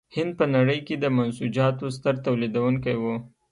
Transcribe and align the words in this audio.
هند 0.15 0.31
په 0.39 0.45
نړۍ 0.55 0.79
کې 0.87 0.95
د 0.99 1.05
منسوجاتو 1.17 1.85
ستر 1.95 2.15
تولیدوونکی 2.25 2.95
و. 3.01 3.03